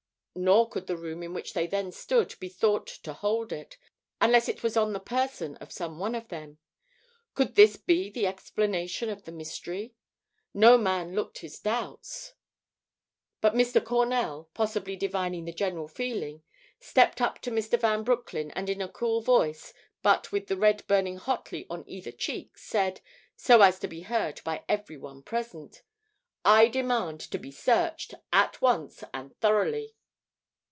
Nor 0.33 0.69
could 0.69 0.87
the 0.87 0.95
room 0.95 1.23
in 1.23 1.33
which 1.33 1.51
they 1.53 1.67
then 1.67 1.91
stood 1.91 2.33
be 2.39 2.47
thought 2.47 2.87
to 3.03 3.11
hold 3.11 3.51
it, 3.51 3.77
unless 4.21 4.47
it 4.47 4.63
was 4.63 4.77
on 4.77 4.93
the 4.93 4.99
person 5.01 5.57
of 5.57 5.73
some 5.73 5.99
one 5.99 6.15
of 6.15 6.29
them. 6.29 6.57
Could 7.33 7.55
this 7.55 7.75
be 7.75 8.09
the 8.09 8.25
explanation 8.25 9.09
of 9.09 9.25
the 9.25 9.33
mystery? 9.33 9.93
No 10.53 10.77
man 10.77 11.13
looked 11.13 11.39
his 11.39 11.59
doubts; 11.59 12.33
but 13.41 13.53
Mr. 13.55 13.83
Cornell, 13.83 14.49
possibly 14.53 14.95
divining 14.95 15.43
the 15.43 15.51
general 15.51 15.89
feeling, 15.89 16.43
stepped 16.79 17.19
up 17.19 17.39
to 17.39 17.51
Mr. 17.51 17.77
Van 17.77 18.01
Broecklyn 18.05 18.51
and 18.51 18.69
in 18.69 18.81
a 18.81 18.87
cool 18.87 19.19
voice, 19.21 19.73
but 20.01 20.31
with 20.31 20.47
the 20.47 20.57
red 20.57 20.87
burning 20.87 21.17
hotly 21.17 21.67
on 21.69 21.83
either 21.85 22.09
cheek, 22.11 22.57
said, 22.57 23.01
so 23.35 23.61
as 23.61 23.77
to 23.79 23.87
be 23.89 24.03
heard 24.03 24.39
by 24.45 24.63
everyone 24.69 25.21
present: 25.23 25.83
"I 26.45 26.69
demand 26.69 27.19
to 27.19 27.37
be 27.37 27.51
searched 27.51 28.13
at 28.31 28.61
once 28.61 29.03
and 29.13 29.37
thoroughly." 29.41 29.93